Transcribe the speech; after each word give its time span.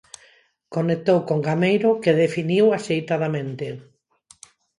Conectou 0.75 1.19
con 1.27 1.39
Gameiro, 1.47 1.89
que 2.03 2.19
definiu 2.23 2.65
axeitadamente. 2.71 3.67